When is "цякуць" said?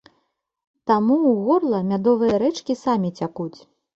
3.23-3.53